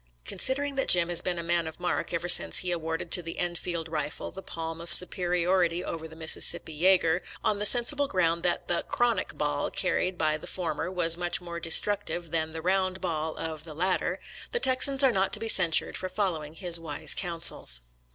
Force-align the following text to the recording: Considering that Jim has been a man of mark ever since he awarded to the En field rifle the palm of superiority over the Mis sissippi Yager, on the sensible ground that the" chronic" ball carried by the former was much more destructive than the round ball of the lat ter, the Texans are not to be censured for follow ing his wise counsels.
Considering 0.25 0.73
that 0.73 0.87
Jim 0.87 1.09
has 1.09 1.21
been 1.21 1.37
a 1.37 1.43
man 1.43 1.67
of 1.67 1.79
mark 1.79 2.11
ever 2.11 2.27
since 2.27 2.57
he 2.57 2.71
awarded 2.71 3.11
to 3.11 3.21
the 3.21 3.37
En 3.37 3.53
field 3.55 3.87
rifle 3.87 4.31
the 4.31 4.41
palm 4.41 4.81
of 4.81 4.91
superiority 4.91 5.83
over 5.83 6.07
the 6.07 6.15
Mis 6.15 6.35
sissippi 6.35 6.75
Yager, 6.75 7.21
on 7.43 7.59
the 7.59 7.67
sensible 7.67 8.07
ground 8.07 8.41
that 8.41 8.67
the" 8.67 8.81
chronic" 8.89 9.37
ball 9.37 9.69
carried 9.69 10.17
by 10.17 10.37
the 10.37 10.47
former 10.47 10.89
was 10.91 11.17
much 11.17 11.39
more 11.39 11.59
destructive 11.59 12.31
than 12.31 12.49
the 12.49 12.63
round 12.63 12.99
ball 12.99 13.37
of 13.37 13.63
the 13.63 13.75
lat 13.75 13.99
ter, 13.99 14.17
the 14.49 14.59
Texans 14.59 15.03
are 15.03 15.11
not 15.11 15.31
to 15.33 15.39
be 15.39 15.47
censured 15.47 15.95
for 15.95 16.09
follow 16.09 16.43
ing 16.43 16.55
his 16.55 16.79
wise 16.79 17.13
counsels. 17.13 17.81